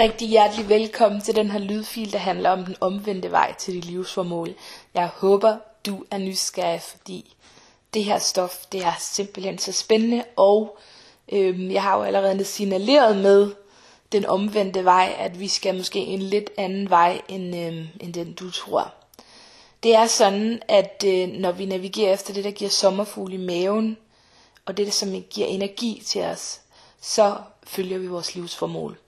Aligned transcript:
Rigtig 0.00 0.28
hjertelig 0.28 0.68
velkommen 0.68 1.20
til 1.20 1.36
den 1.36 1.50
her 1.50 1.58
lydfil, 1.58 2.12
der 2.12 2.18
handler 2.18 2.50
om 2.50 2.64
den 2.64 2.76
omvendte 2.80 3.30
vej 3.30 3.54
til 3.58 3.74
dit 3.74 3.84
livsformål. 3.84 4.54
Jeg 4.94 5.06
håber, 5.06 5.56
du 5.86 6.04
er 6.10 6.18
nysgerrig, 6.18 6.80
fordi 6.80 7.34
det 7.94 8.04
her 8.04 8.18
stof, 8.18 8.66
det 8.72 8.84
er 8.84 8.92
simpelthen 9.00 9.58
så 9.58 9.72
spændende, 9.72 10.24
og 10.36 10.78
øhm, 11.32 11.70
jeg 11.70 11.82
har 11.82 11.96
jo 11.96 12.02
allerede 12.02 12.44
signaleret 12.44 13.16
med 13.16 13.50
den 14.12 14.26
omvendte 14.26 14.84
vej, 14.84 15.14
at 15.18 15.40
vi 15.40 15.48
skal 15.48 15.76
måske 15.76 15.98
en 15.98 16.22
lidt 16.22 16.50
anden 16.58 16.90
vej, 16.90 17.20
end, 17.28 17.56
øhm, 17.56 17.86
end 18.00 18.14
den 18.14 18.32
du 18.32 18.50
tror. 18.50 18.94
Det 19.82 19.94
er 19.94 20.06
sådan, 20.06 20.62
at 20.68 21.04
øh, 21.06 21.28
når 21.28 21.52
vi 21.52 21.66
navigerer 21.66 22.12
efter 22.12 22.34
det, 22.34 22.44
der 22.44 22.50
giver 22.50 22.70
sommerfugl 22.70 23.32
i 23.32 23.36
maven, 23.36 23.96
og 24.66 24.76
det, 24.76 24.86
der 24.86 24.92
som 24.92 25.22
giver 25.30 25.46
energi 25.46 26.02
til 26.06 26.22
os, 26.22 26.60
så 27.00 27.36
følger 27.66 27.98
vi 27.98 28.06
vores 28.06 28.34
livsformål. 28.34 28.98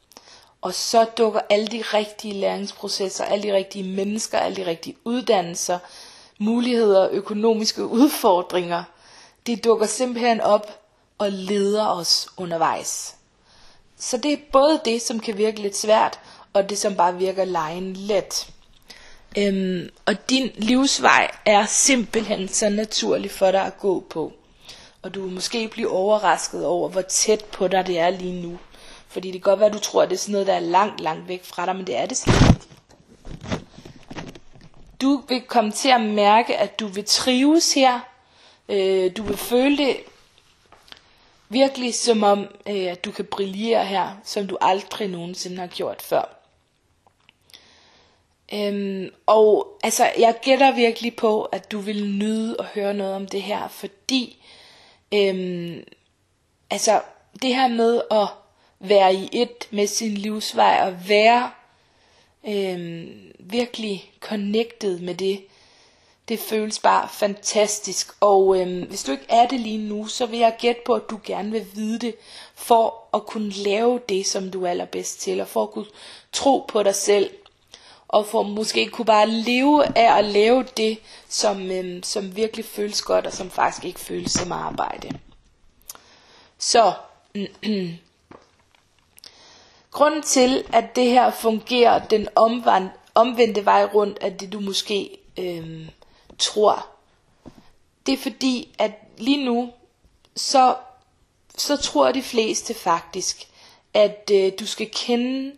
Og 0.61 0.75
så 0.75 1.05
dukker 1.19 1.41
alle 1.51 1.67
de 1.67 1.83
rigtige 1.83 2.35
læringsprocesser, 2.35 3.25
alle 3.25 3.43
de 3.43 3.55
rigtige 3.55 3.95
mennesker, 3.95 4.39
alle 4.39 4.57
de 4.57 4.67
rigtige 4.67 4.97
uddannelser, 5.05 5.79
muligheder, 6.39 7.09
økonomiske 7.11 7.87
udfordringer, 7.87 8.85
de 9.47 9.57
dukker 9.57 9.87
simpelthen 9.87 10.41
op 10.41 10.81
og 11.19 11.33
leder 11.33 11.87
os 11.87 12.29
undervejs. 12.37 13.15
Så 13.99 14.17
det 14.17 14.33
er 14.33 14.37
både 14.53 14.81
det, 14.85 15.03
som 15.03 15.21
kan 15.21 15.37
virke 15.39 15.63
lidt 15.63 15.77
svært, 15.77 16.21
og 16.53 16.71
det, 16.71 16.79
som 16.79 16.97
bare 16.97 17.17
virker 17.17 17.45
lejen 17.45 17.93
let. 17.97 18.49
Øhm, 19.39 19.89
og 20.07 20.31
din 20.31 20.51
livsvej 20.55 21.31
er 21.47 21.67
simpelthen 21.67 22.49
så 22.49 22.69
naturlig 22.69 23.31
for 23.31 23.51
dig 23.51 23.63
at 23.63 23.79
gå 23.79 24.05
på. 24.11 24.33
Og 25.03 25.15
du 25.15 25.23
vil 25.23 25.33
måske 25.35 25.69
blive 25.69 25.91
overrasket 25.91 26.67
over, 26.67 26.89
hvor 26.89 27.03
tæt 27.03 27.45
på 27.45 27.69
dig 27.69 27.87
det 27.87 27.99
er 27.99 28.11
lige 28.11 28.43
nu. 28.43 28.59
Fordi 29.09 29.31
det 29.31 29.43
kan 29.43 29.51
godt 29.51 29.61
være, 29.61 29.69
at 29.69 29.75
du 29.75 29.79
tror, 29.79 30.03
at 30.03 30.11
det 30.11 30.17
er 30.17 30.19
sådan 30.19 30.33
noget, 30.33 30.47
der 30.47 30.55
er 30.55 30.61
langt, 30.61 31.01
langt 31.01 31.29
væk 31.29 31.45
fra 31.45 31.67
dig, 31.67 31.77
men 31.77 31.87
det 31.87 31.97
er 31.97 32.07
det 32.07 32.17
slet 32.17 32.35
ikke. 32.35 32.69
Du 35.01 35.23
vil 35.29 35.43
komme 35.43 35.71
til 35.71 35.89
at 35.89 36.01
mærke, 36.01 36.57
at 36.57 36.81
du 36.81 36.87
vil 36.87 37.05
trives 37.05 37.75
her. 37.75 38.01
Øh, 38.69 39.17
du 39.17 39.23
vil 39.23 39.37
føle 39.37 39.77
det 39.77 39.97
virkelig 41.49 41.95
som 41.95 42.23
om, 42.23 42.47
øh, 42.69 42.85
at 42.85 43.05
du 43.05 43.11
kan 43.11 43.25
brillere 43.25 43.85
her, 43.85 44.17
som 44.25 44.47
du 44.47 44.59
aldrig 44.61 45.09
nogensinde 45.09 45.59
har 45.59 45.67
gjort 45.67 46.03
før. 46.03 46.39
Øhm, 48.53 49.11
og 49.27 49.79
altså, 49.83 50.11
jeg 50.19 50.35
gætter 50.43 50.75
virkelig 50.75 51.17
på, 51.17 51.43
at 51.43 51.73
du 51.73 51.79
vil 51.79 52.11
nyde 52.11 52.57
at 52.59 52.65
høre 52.65 52.95
noget 52.95 53.15
om 53.15 53.27
det 53.27 53.43
her, 53.43 53.69
fordi 53.69 54.45
øhm, 55.15 55.85
altså, 56.71 57.01
det 57.43 57.55
her 57.55 57.69
med 57.69 58.03
at 58.11 58.29
være 58.81 59.15
i 59.15 59.29
et 59.33 59.69
med 59.71 59.87
sin 59.87 60.15
livsvej 60.15 60.81
og 60.83 61.09
være 61.09 61.51
øh, 62.49 63.07
virkelig 63.39 64.13
connected 64.21 64.99
med 64.99 65.15
det. 65.15 65.45
Det 66.29 66.39
føles 66.39 66.79
bare 66.79 67.09
fantastisk. 67.13 68.13
Og 68.21 68.61
øh, 68.61 68.89
hvis 68.89 69.05
du 69.05 69.13
ikke 69.13 69.27
er 69.29 69.47
det 69.47 69.61
lige 69.61 69.89
nu, 69.89 70.07
så 70.07 70.27
vil 70.27 70.39
jeg 70.39 70.57
gætte 70.59 70.81
på, 70.87 70.95
at 70.95 71.11
du 71.11 71.21
gerne 71.25 71.51
vil 71.51 71.67
vide 71.75 71.99
det, 71.99 72.15
for 72.55 73.05
at 73.15 73.27
kunne 73.27 73.51
lave 73.51 74.01
det, 74.09 74.27
som 74.27 74.51
du 74.51 74.65
er 74.65 74.71
allerbedst 74.71 75.21
til, 75.21 75.41
og 75.41 75.49
for 75.49 75.63
at 75.63 75.71
kunne 75.71 75.87
tro 76.33 76.65
på 76.69 76.83
dig 76.83 76.95
selv, 76.95 77.31
og 78.09 78.27
for 78.27 78.43
måske 78.43 78.87
kunne 78.87 79.07
bare 79.07 79.29
leve 79.29 79.99
af 79.99 80.19
at 80.19 80.25
lave 80.25 80.65
det, 80.77 80.99
som, 81.29 81.71
øh, 81.71 82.03
som 82.03 82.37
virkelig 82.37 82.65
føles 82.65 83.03
godt, 83.03 83.27
og 83.27 83.33
som 83.33 83.51
faktisk 83.51 83.85
ikke 83.85 84.01
føles 84.01 84.33
som 84.33 84.53
arbejde. 84.53 85.11
Så, 86.59 86.93
Grunden 89.99 90.23
til, 90.23 90.65
at 90.73 90.97
det 90.97 91.11
her 91.11 91.31
fungerer 91.31 92.07
den 92.07 92.29
omvand, 92.37 92.89
omvendte 93.15 93.65
vej 93.65 93.85
rundt 93.85 94.19
af 94.19 94.37
det, 94.37 94.53
du 94.53 94.61
måske 94.61 95.19
øhm, 95.39 95.89
tror, 96.39 96.87
det 98.07 98.15
er 98.15 98.19
fordi, 98.19 98.75
at 98.79 98.93
lige 99.17 99.45
nu, 99.45 99.73
så, 100.37 100.77
så 101.57 101.77
tror 101.77 102.13
de 102.13 102.23
fleste 102.23 102.75
faktisk, 102.75 103.49
at 103.95 104.31
øh, 104.33 104.53
du 104.61 104.67
skal 104.67 104.91
kende 104.93 105.53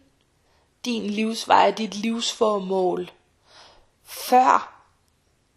din 0.84 1.06
livsvej, 1.06 1.70
dit 1.70 1.94
livsformål, 1.94 3.10
før 4.04 4.84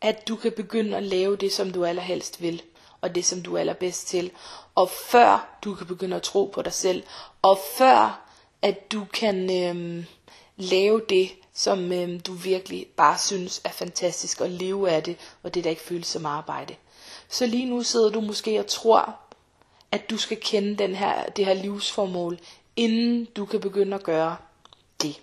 at 0.01 0.27
du 0.27 0.35
kan 0.35 0.51
begynde 0.51 0.97
at 0.97 1.03
lave 1.03 1.35
det, 1.35 1.51
som 1.51 1.71
du 1.71 1.85
allerhelst 1.85 2.41
vil, 2.41 2.61
og 3.01 3.15
det, 3.15 3.25
som 3.25 3.41
du 3.41 3.55
er 3.55 3.59
allerbedst 3.59 4.07
til, 4.07 4.31
og 4.75 4.89
før 4.89 5.57
du 5.63 5.75
kan 5.75 5.87
begynde 5.87 6.15
at 6.15 6.23
tro 6.23 6.51
på 6.53 6.61
dig 6.61 6.73
selv, 6.73 7.03
og 7.41 7.59
før 7.77 8.23
at 8.63 8.91
du 8.91 9.05
kan 9.13 9.63
øhm, 9.63 10.05
lave 10.57 11.01
det, 11.09 11.31
som 11.53 11.91
øhm, 11.91 12.19
du 12.19 12.33
virkelig 12.33 12.87
bare 12.97 13.17
synes 13.17 13.61
er 13.63 13.69
fantastisk, 13.69 14.41
og 14.41 14.49
leve 14.49 14.89
af 14.89 15.03
det, 15.03 15.17
og 15.43 15.53
det 15.53 15.63
der 15.63 15.69
ikke 15.69 15.81
føles 15.81 16.07
som 16.07 16.25
arbejde. 16.25 16.75
Så 17.29 17.45
lige 17.45 17.65
nu 17.65 17.83
sidder 17.83 18.09
du 18.09 18.21
måske 18.21 18.59
og 18.59 18.67
tror, 18.67 19.15
at 19.91 20.09
du 20.09 20.17
skal 20.17 20.39
kende 20.41 20.75
den 20.75 20.95
her, 20.95 21.25
det 21.25 21.45
her 21.45 21.53
livsformål, 21.53 22.39
inden 22.75 23.25
du 23.25 23.45
kan 23.45 23.59
begynde 23.59 23.95
at 23.95 24.03
gøre 24.03 24.37
det. 25.01 25.21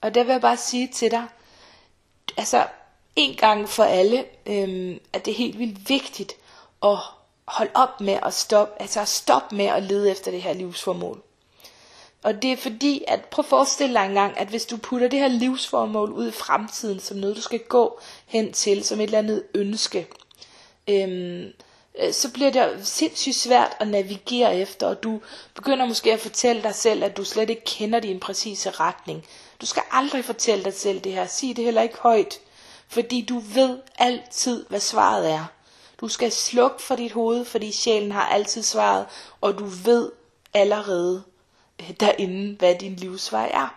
Og 0.00 0.14
der 0.14 0.24
vil 0.24 0.32
jeg 0.32 0.40
bare 0.40 0.56
sige 0.56 0.88
til 0.88 1.10
dig, 1.10 1.26
altså 2.36 2.66
en 3.16 3.34
gang 3.36 3.68
for 3.68 3.84
alle, 3.84 4.24
øhm, 4.46 4.98
at 5.12 5.24
det 5.24 5.30
er 5.30 5.36
helt 5.36 5.58
vildt 5.58 5.88
vigtigt 5.88 6.32
at 6.82 6.98
holde 7.44 7.72
op 7.74 8.00
med 8.00 8.18
at 8.22 8.34
stoppe, 8.34 8.82
altså 8.82 9.00
at 9.00 9.08
stoppe 9.08 9.56
med 9.56 9.64
at 9.64 9.82
lede 9.82 10.10
efter 10.10 10.30
det 10.30 10.42
her 10.42 10.52
livsformål. 10.52 11.22
Og 12.22 12.42
det 12.42 12.52
er 12.52 12.56
fordi, 12.56 13.04
at 13.08 13.24
prøv 13.24 13.42
at 13.42 13.48
forestille 13.48 13.94
dig 13.94 14.06
engang, 14.06 14.38
at 14.38 14.48
hvis 14.48 14.66
du 14.66 14.76
putter 14.76 15.08
det 15.08 15.18
her 15.18 15.28
livsformål 15.28 16.12
ud 16.12 16.28
i 16.28 16.32
fremtiden, 16.32 17.00
som 17.00 17.16
noget 17.16 17.36
du 17.36 17.40
skal 17.40 17.58
gå 17.58 18.00
hen 18.26 18.52
til, 18.52 18.84
som 18.84 19.00
et 19.00 19.04
eller 19.04 19.18
andet 19.18 19.42
ønske, 19.54 20.06
øhm, 20.88 21.52
øh, 21.98 22.12
så 22.12 22.32
bliver 22.32 22.50
det 22.50 22.86
sindssygt 22.86 23.36
svært 23.36 23.76
at 23.80 23.88
navigere 23.88 24.56
efter, 24.56 24.86
og 24.86 25.02
du 25.02 25.20
begynder 25.54 25.86
måske 25.86 26.12
at 26.12 26.20
fortælle 26.20 26.62
dig 26.62 26.74
selv, 26.74 27.04
at 27.04 27.16
du 27.16 27.24
slet 27.24 27.50
ikke 27.50 27.64
kender 27.64 28.00
din 28.00 28.20
præcise 28.20 28.70
retning. 28.70 29.26
Du 29.60 29.66
skal 29.66 29.82
aldrig 29.90 30.24
fortælle 30.24 30.64
dig 30.64 30.74
selv 30.74 31.00
det 31.00 31.12
her. 31.12 31.26
Sig 31.26 31.56
det 31.56 31.64
heller 31.64 31.82
ikke 31.82 31.98
højt, 31.98 32.40
fordi 32.88 33.24
du 33.28 33.38
ved 33.38 33.78
altid, 33.98 34.66
hvad 34.68 34.80
svaret 34.80 35.30
er. 35.30 35.44
Du 36.00 36.08
skal 36.08 36.32
slukke 36.32 36.82
for 36.82 36.96
dit 36.96 37.12
hoved, 37.12 37.44
fordi 37.44 37.72
sjælen 37.72 38.12
har 38.12 38.28
altid 38.28 38.62
svaret, 38.62 39.06
og 39.40 39.58
du 39.58 39.64
ved 39.64 40.10
allerede, 40.54 41.22
derinde, 42.00 42.56
hvad 42.58 42.74
din 42.74 42.94
livsvej 42.94 43.50
er. 43.54 43.74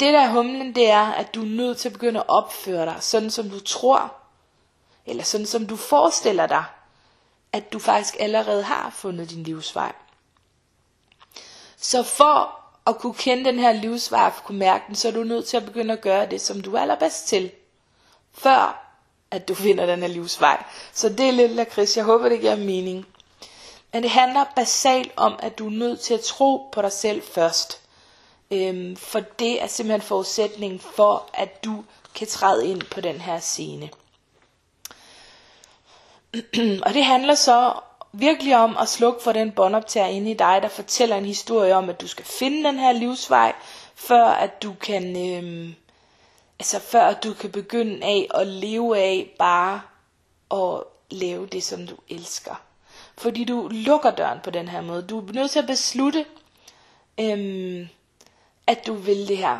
Det 0.00 0.12
der 0.12 0.20
er 0.20 0.28
humlen, 0.32 0.74
det 0.74 0.90
er, 0.90 1.04
at 1.06 1.34
du 1.34 1.42
er 1.42 1.48
nødt 1.48 1.78
til 1.78 1.88
at 1.88 1.92
begynde 1.92 2.20
at 2.20 2.28
opføre 2.28 2.86
dig, 2.86 2.96
sådan 3.00 3.30
som 3.30 3.50
du 3.50 3.60
tror, 3.60 4.14
eller 5.06 5.24
sådan 5.24 5.46
som 5.46 5.66
du 5.66 5.76
forestiller 5.76 6.46
dig, 6.46 6.64
at 7.52 7.72
du 7.72 7.78
faktisk 7.78 8.16
allerede 8.20 8.62
har 8.62 8.90
fundet 8.90 9.30
din 9.30 9.42
livsvej. 9.42 9.92
Så 11.76 12.02
for 12.02 12.60
at 12.86 12.98
kunne 12.98 13.14
kende 13.14 13.44
den 13.44 13.58
her 13.58 13.72
livsvej, 13.72 14.30
for 14.30 14.40
at 14.40 14.44
kunne 14.44 14.58
mærke 14.58 14.84
den, 14.86 14.94
så 14.94 15.08
er 15.08 15.12
du 15.12 15.24
nødt 15.24 15.46
til 15.46 15.56
at 15.56 15.64
begynde 15.64 15.92
at 15.92 16.00
gøre 16.00 16.26
det, 16.26 16.40
som 16.40 16.60
du 16.60 16.74
er 16.74 16.80
allerbedst 16.80 17.28
til, 17.28 17.50
før 18.32 18.82
at 19.30 19.48
du 19.48 19.54
finder 19.54 19.86
den 19.86 20.00
her 20.00 20.08
livsvej. 20.08 20.64
Så 20.92 21.08
det 21.08 21.28
er 21.28 21.30
lidt 21.30 21.52
lakrids. 21.52 21.96
Jeg 21.96 22.04
håber, 22.04 22.28
det 22.28 22.40
giver 22.40 22.56
mening. 22.56 23.06
Men 23.92 24.02
det 24.02 24.10
handler 24.10 24.44
basalt 24.56 25.12
om, 25.16 25.38
at 25.42 25.58
du 25.58 25.66
er 25.66 25.70
nødt 25.70 26.00
til 26.00 26.14
at 26.14 26.20
tro 26.20 26.68
på 26.72 26.82
dig 26.82 26.92
selv 26.92 27.22
først. 27.22 27.80
Øhm, 28.50 28.96
for 28.96 29.20
det 29.20 29.62
er 29.62 29.66
simpelthen 29.66 30.08
forudsætningen 30.08 30.80
for, 30.80 31.30
at 31.34 31.64
du 31.64 31.84
kan 32.14 32.26
træde 32.26 32.66
ind 32.66 32.82
på 32.82 33.00
den 33.00 33.20
her 33.20 33.40
scene. 33.40 33.90
og 36.86 36.94
det 36.94 37.04
handler 37.04 37.34
så 37.34 37.72
virkelig 38.12 38.56
om 38.56 38.76
at 38.76 38.88
slukke 38.88 39.22
for 39.22 39.32
den 39.32 39.52
båndoptager 39.52 40.06
inde 40.06 40.30
i 40.30 40.34
dig, 40.34 40.58
der 40.62 40.68
fortæller 40.68 41.16
en 41.16 41.24
historie 41.24 41.74
om, 41.74 41.90
at 41.90 42.00
du 42.00 42.08
skal 42.08 42.24
finde 42.24 42.64
den 42.64 42.78
her 42.78 42.92
livsvej, 42.92 43.52
før 43.94 44.24
at 44.24 44.62
du 44.62 44.74
kan, 44.80 45.32
øhm, 45.32 45.74
altså 46.58 46.78
før 46.78 47.06
at 47.06 47.24
du 47.24 47.34
kan 47.34 47.50
begynde 47.52 48.06
af 48.06 48.28
at 48.34 48.46
leve 48.46 48.98
af 48.98 49.34
bare 49.38 49.80
at 50.50 50.82
lave 51.10 51.46
det, 51.46 51.62
som 51.62 51.86
du 51.86 51.96
elsker. 52.08 52.65
Fordi 53.18 53.44
du 53.44 53.68
lukker 53.72 54.10
døren 54.10 54.38
på 54.44 54.50
den 54.50 54.68
her 54.68 54.80
måde. 54.80 55.02
Du 55.02 55.18
er 55.20 55.32
nødt 55.32 55.50
til 55.50 55.58
at 55.58 55.66
beslutte, 55.66 56.24
øhm, 57.20 57.88
at 58.66 58.86
du 58.86 58.94
vil 58.94 59.28
det 59.28 59.38
her. 59.38 59.58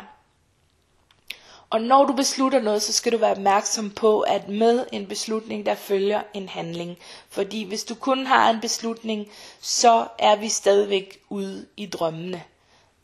Og 1.69 1.81
når 1.81 2.05
du 2.05 2.13
beslutter 2.13 2.61
noget, 2.61 2.81
så 2.81 2.93
skal 2.93 3.11
du 3.11 3.17
være 3.17 3.31
opmærksom 3.31 3.91
på, 3.91 4.21
at 4.21 4.49
med 4.49 4.85
en 4.91 5.07
beslutning, 5.07 5.65
der 5.65 5.75
følger 5.75 6.21
en 6.33 6.49
handling. 6.49 6.97
Fordi 7.29 7.63
hvis 7.63 7.83
du 7.83 7.95
kun 7.95 8.25
har 8.25 8.49
en 8.49 8.61
beslutning, 8.61 9.27
så 9.61 10.07
er 10.19 10.35
vi 10.35 10.49
stadigvæk 10.49 11.19
ude 11.29 11.65
i 11.77 11.85
drømmene. 11.85 12.43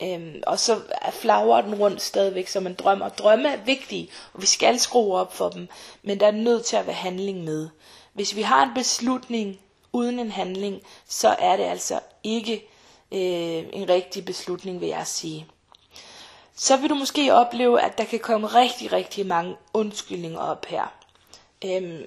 Øhm, 0.02 0.42
og 0.46 0.58
så 0.58 0.80
flager 1.12 1.60
den 1.60 1.74
rundt 1.74 2.02
stadigvæk 2.02 2.48
som 2.48 2.66
en 2.66 2.74
drøm. 2.74 3.00
Og 3.00 3.18
drømme 3.18 3.48
er 3.48 3.56
vigtige, 3.64 4.08
og 4.32 4.42
vi 4.42 4.46
skal 4.46 4.78
skrue 4.78 5.14
op 5.14 5.34
for 5.34 5.48
dem. 5.48 5.68
Men 6.02 6.20
der 6.20 6.26
er 6.26 6.30
nødt 6.30 6.64
til 6.64 6.76
at 6.76 6.86
være 6.86 6.96
handling 6.96 7.44
med. 7.44 7.68
Hvis 8.12 8.36
vi 8.36 8.42
har 8.42 8.62
en 8.62 8.74
beslutning, 8.74 9.60
uden 9.94 10.18
en 10.18 10.30
handling, 10.30 10.82
så 11.08 11.28
er 11.38 11.56
det 11.56 11.64
altså 11.64 12.00
ikke 12.22 12.54
øh, 13.12 13.64
en 13.72 13.88
rigtig 13.88 14.24
beslutning, 14.24 14.80
vil 14.80 14.88
jeg 14.88 15.06
sige. 15.06 15.46
Så 16.56 16.76
vil 16.76 16.90
du 16.90 16.94
måske 16.94 17.34
opleve, 17.34 17.82
at 17.82 17.98
der 17.98 18.04
kan 18.04 18.18
komme 18.18 18.46
rigtig, 18.46 18.92
rigtig 18.92 19.26
mange 19.26 19.56
undskyldninger 19.74 20.38
op 20.38 20.66
her. 20.66 20.92
Øhm, 21.64 22.02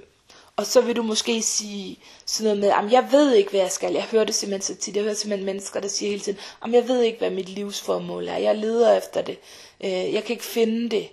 og 0.55 0.65
så 0.65 0.81
vil 0.81 0.95
du 0.95 1.03
måske 1.03 1.41
sige 1.41 1.99
sådan 2.25 2.45
noget 2.45 2.59
med, 2.59 2.85
at 2.85 2.91
jeg 2.91 3.11
ved 3.11 3.33
ikke, 3.33 3.49
hvad 3.49 3.59
jeg 3.59 3.71
skal. 3.71 3.93
Jeg 3.93 4.03
hører 4.03 4.23
det 4.23 4.35
simpelthen 4.35 4.75
så 4.75 4.81
tit. 4.81 4.95
Jeg 4.95 5.03
hører 5.03 5.13
simpelthen 5.13 5.45
mennesker, 5.45 5.79
der 5.79 5.87
siger 5.87 6.09
hele 6.09 6.21
tiden, 6.21 6.39
at 6.63 6.71
jeg 6.71 6.87
ved 6.87 7.01
ikke, 7.01 7.17
hvad 7.17 7.29
mit 7.29 7.49
livsformål 7.49 8.27
er. 8.27 8.37
Jeg 8.37 8.55
leder 8.57 8.97
efter 8.97 9.21
det. 9.21 9.37
Øh, 9.83 10.13
jeg 10.13 10.23
kan 10.23 10.33
ikke 10.33 10.45
finde 10.45 10.89
det. 10.89 11.09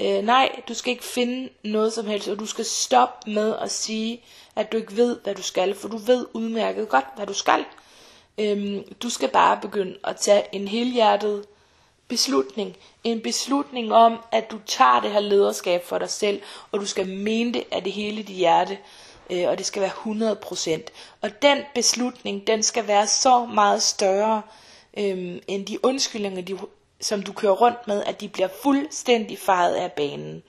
Øh, 0.00 0.24
nej, 0.24 0.60
du 0.68 0.74
skal 0.74 0.90
ikke 0.90 1.04
finde 1.04 1.48
noget 1.64 1.92
som 1.92 2.06
helst, 2.06 2.28
og 2.28 2.38
du 2.38 2.46
skal 2.46 2.64
stoppe 2.64 3.30
med 3.30 3.56
at 3.62 3.70
sige, 3.70 4.22
at 4.56 4.72
du 4.72 4.76
ikke 4.76 4.96
ved, 4.96 5.18
hvad 5.24 5.34
du 5.34 5.42
skal, 5.42 5.74
for 5.74 5.88
du 5.88 5.96
ved 5.96 6.26
udmærket 6.32 6.88
godt, 6.88 7.04
hvad 7.16 7.26
du 7.26 7.34
skal. 7.34 7.64
Øhm, 8.38 8.94
du 9.02 9.10
skal 9.10 9.28
bare 9.28 9.58
begynde 9.62 9.98
at 10.04 10.16
tage 10.16 10.42
en 10.52 10.68
helhjertet 10.68 11.44
beslutning. 12.08 12.76
En 13.04 13.20
beslutning 13.20 13.92
om, 13.92 14.18
at 14.32 14.50
du 14.50 14.58
tager 14.66 15.00
det 15.00 15.10
her 15.10 15.20
lederskab 15.20 15.84
for 15.84 15.98
dig 15.98 16.10
selv, 16.10 16.42
og 16.72 16.80
du 16.80 16.86
skal 16.86 17.08
mene 17.08 17.52
det 17.52 17.64
af 17.72 17.82
det 17.82 17.92
hele 17.92 18.16
dit 18.16 18.36
hjerte, 18.36 18.78
øh, 19.30 19.48
og 19.48 19.58
det 19.58 19.66
skal 19.66 19.82
være 19.82 19.90
100%. 19.90 20.90
Og 21.20 21.42
den 21.42 21.58
beslutning, 21.74 22.46
den 22.46 22.62
skal 22.62 22.86
være 22.86 23.06
så 23.06 23.46
meget 23.46 23.82
større, 23.82 24.42
øh, 24.98 25.40
end 25.48 25.66
de 25.66 25.84
undskyldninger, 25.84 26.42
de, 26.42 26.58
som 27.00 27.22
du 27.22 27.32
kører 27.32 27.52
rundt 27.52 27.86
med, 27.86 28.04
at 28.04 28.20
de 28.20 28.28
bliver 28.28 28.48
fuldstændig 28.62 29.38
faret 29.38 29.74
af 29.74 29.92
banen. 29.92 30.42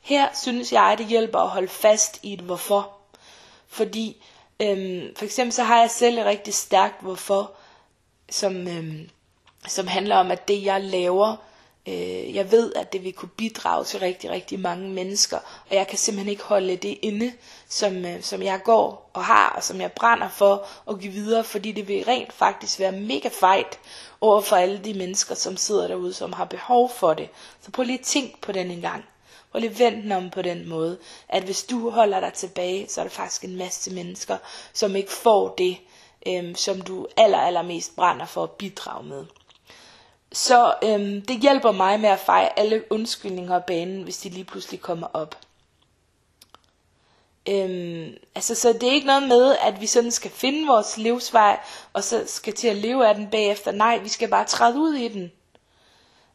Her 0.00 0.28
synes 0.42 0.72
jeg, 0.72 0.94
det 0.98 1.06
hjælper 1.06 1.38
at 1.38 1.48
holde 1.48 1.68
fast 1.68 2.20
i 2.22 2.32
et 2.32 2.40
hvorfor. 2.40 2.97
Fordi 3.68 4.22
øhm, 4.60 5.14
for 5.16 5.24
eksempel 5.24 5.52
så 5.52 5.62
har 5.62 5.80
jeg 5.80 5.90
selv 5.90 6.18
et 6.18 6.24
rigtig 6.24 6.54
stærkt 6.54 7.02
hvorfor, 7.02 7.52
som, 8.30 8.68
øhm, 8.68 9.10
som 9.68 9.86
handler 9.86 10.16
om, 10.16 10.30
at 10.30 10.48
det 10.48 10.64
jeg 10.64 10.80
laver, 10.80 11.36
øh, 11.88 12.34
jeg 12.34 12.50
ved, 12.50 12.72
at 12.76 12.92
det 12.92 13.04
vil 13.04 13.12
kunne 13.12 13.28
bidrage 13.36 13.84
til 13.84 14.00
rigtig, 14.00 14.30
rigtig 14.30 14.60
mange 14.60 14.88
mennesker, 14.88 15.38
og 15.70 15.76
jeg 15.76 15.86
kan 15.86 15.98
simpelthen 15.98 16.30
ikke 16.30 16.42
holde 16.42 16.76
det 16.76 16.98
inde, 17.02 17.32
som, 17.68 18.04
øh, 18.04 18.22
som 18.22 18.42
jeg 18.42 18.60
går 18.64 19.10
og 19.14 19.24
har, 19.24 19.48
og 19.56 19.62
som 19.62 19.80
jeg 19.80 19.92
brænder 19.92 20.28
for 20.28 20.66
at 20.90 21.00
give 21.00 21.12
videre, 21.12 21.44
fordi 21.44 21.72
det 21.72 21.88
vil 21.88 22.04
rent 22.04 22.32
faktisk 22.32 22.80
være 22.80 22.92
mega 22.92 23.28
fejt 23.40 23.78
over 24.20 24.40
for 24.40 24.56
alle 24.56 24.78
de 24.78 24.94
mennesker, 24.94 25.34
som 25.34 25.56
sidder 25.56 25.88
derude, 25.88 26.12
som 26.12 26.32
har 26.32 26.44
behov 26.44 26.90
for 26.90 27.14
det. 27.14 27.28
Så 27.60 27.70
prøv 27.70 27.84
lige 27.84 27.98
at 27.98 28.04
tænk 28.04 28.40
på 28.40 28.52
den 28.52 28.70
en 28.70 28.80
gang. 28.80 29.04
Prøv 29.58 29.62
lige 29.62 29.78
vend 29.78 30.02
den 30.02 30.12
om 30.12 30.30
på 30.30 30.42
den 30.42 30.68
måde, 30.68 30.98
at 31.28 31.42
hvis 31.42 31.64
du 31.64 31.90
holder 31.90 32.20
dig 32.20 32.32
tilbage, 32.32 32.88
så 32.88 33.00
er 33.00 33.04
der 33.04 33.10
faktisk 33.10 33.44
en 33.44 33.56
masse 33.56 33.90
mennesker, 33.94 34.36
som 34.72 34.96
ikke 34.96 35.10
får 35.10 35.54
det, 35.58 35.76
øhm, 36.26 36.54
som 36.54 36.80
du 36.80 37.06
aller, 37.16 37.38
allermest 37.38 37.96
brænder 37.96 38.26
for 38.26 38.42
at 38.42 38.50
bidrage 38.50 39.04
med. 39.04 39.24
Så 40.32 40.74
øhm, 40.84 41.22
det 41.22 41.40
hjælper 41.40 41.72
mig 41.72 42.00
med 42.00 42.08
at 42.08 42.18
fejre 42.18 42.58
alle 42.58 42.84
undskyldninger 42.90 43.54
af 43.54 43.64
banen, 43.64 44.02
hvis 44.02 44.18
de 44.18 44.28
lige 44.28 44.44
pludselig 44.44 44.80
kommer 44.80 45.06
op. 45.12 45.38
Øhm, 47.48 48.14
altså, 48.34 48.54
så 48.54 48.72
det 48.72 48.82
er 48.82 48.92
ikke 48.92 49.06
noget 49.06 49.28
med, 49.28 49.56
at 49.60 49.80
vi 49.80 49.86
sådan 49.86 50.10
skal 50.10 50.30
finde 50.30 50.66
vores 50.66 50.96
livsvej, 50.98 51.60
og 51.92 52.04
så 52.04 52.24
skal 52.26 52.52
til 52.54 52.68
at 52.68 52.76
leve 52.76 53.08
af 53.08 53.14
den 53.14 53.30
bagefter. 53.30 53.72
Nej, 53.72 53.98
vi 53.98 54.08
skal 54.08 54.28
bare 54.28 54.44
træde 54.44 54.78
ud 54.78 54.94
i 54.94 55.08
den. 55.08 55.32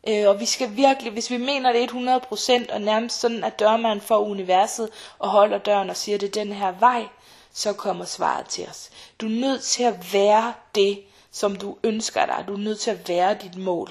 Øh, 0.08 0.28
og 0.30 0.40
vi 0.40 0.46
skal 0.46 0.76
virkelig, 0.76 1.12
hvis 1.14 1.30
vi 1.32 1.38
mener 1.38 1.72
det 1.72 1.92
100%, 1.92 2.74
og 2.74 2.82
nærmest 2.82 3.20
sådan, 3.20 3.44
at 3.44 3.60
dørmanden 3.60 4.02
for 4.02 4.18
universet 4.18 4.90
og 5.20 5.30
holder 5.30 5.58
døren 5.58 5.90
og 5.90 5.98
siger, 5.98 6.18
det 6.18 6.28
er 6.38 6.44
den 6.44 6.52
her 6.54 6.72
vej, 6.80 7.06
så 7.54 7.74
kommer 7.74 8.06
svaret 8.06 8.46
til 8.48 8.68
os. 8.70 8.90
Du 9.22 9.26
er 9.26 9.30
nødt 9.42 9.64
til 9.64 9.84
at 9.84 10.14
være 10.14 10.54
det, 10.76 11.00
som 11.32 11.56
du 11.56 11.78
ønsker 11.84 12.26
dig. 12.26 12.44
Du 12.48 12.54
er 12.54 12.58
nødt 12.58 12.80
til 12.80 12.92
at 12.92 13.10
være 13.10 13.34
dit 13.44 13.58
mål. 13.58 13.90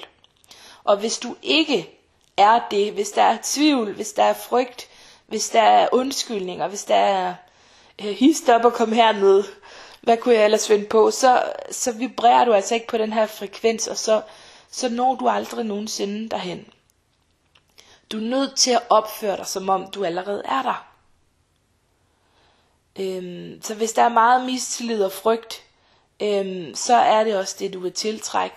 Og 0.84 0.96
hvis 0.96 1.18
du 1.18 1.36
ikke 1.42 1.90
er 2.36 2.60
det, 2.70 2.92
hvis 2.92 3.10
der 3.10 3.22
er 3.22 3.38
tvivl, 3.42 3.92
hvis 3.92 4.12
der 4.12 4.24
er 4.24 4.32
frygt, 4.34 4.88
hvis 5.26 5.48
der 5.48 5.62
er 5.62 5.88
undskyldninger, 5.92 6.68
hvis 6.68 6.84
der 6.84 6.94
er 6.94 7.34
øh, 8.04 8.06
hist 8.10 8.48
op 8.48 8.64
og 8.64 8.72
kom 8.72 8.92
herned, 8.92 9.44
hvad 10.00 10.16
kunne 10.16 10.34
jeg 10.34 10.44
ellers 10.44 10.66
finde 10.68 10.84
på, 10.86 11.10
så, 11.10 11.42
så 11.70 11.92
vibrerer 11.92 12.44
du 12.44 12.52
altså 12.52 12.74
ikke 12.74 12.86
på 12.86 12.98
den 12.98 13.12
her 13.12 13.26
frekvens, 13.26 13.86
og 13.86 13.96
så, 13.96 14.20
så 14.72 14.88
når 14.88 15.14
du 15.14 15.28
aldrig 15.28 15.64
nogensinde 15.64 16.28
derhen. 16.28 16.66
Du 18.12 18.16
er 18.16 18.30
nødt 18.30 18.56
til 18.56 18.70
at 18.70 18.82
opføre 18.90 19.36
dig, 19.36 19.46
som 19.46 19.69
om 19.69 19.90
du 19.90 20.04
allerede 20.04 20.42
er 20.44 20.62
der. 20.62 20.86
Øhm, 23.00 23.62
så 23.62 23.74
hvis 23.74 23.92
der 23.92 24.02
er 24.02 24.08
meget 24.08 24.44
mistillid 24.44 25.04
og 25.04 25.12
frygt, 25.12 25.62
øhm, 26.22 26.74
så 26.74 26.94
er 26.94 27.24
det 27.24 27.36
også 27.36 27.56
det, 27.58 27.72
du 27.72 27.80
vil 27.80 27.92
tiltrække. 27.92 28.56